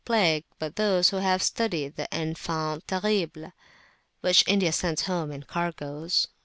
293] 0.05 0.69
those 0.77 1.09
who 1.11 1.17
have 1.17 1.43
studied 1.43 1.95
the 1.95 2.07
"enfan[t]s 2.11 2.81
terribles" 2.87 3.51
which 4.21 4.43
India 4.47 4.71
sends 4.71 5.03
home 5.03 5.31
in 5.31 5.43
cargoes. 5.43 6.27